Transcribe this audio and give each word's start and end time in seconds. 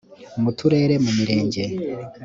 mu 0.41 0.51
turere 0.57 0.95
mu 1.03 1.11
mirenge 1.17 1.63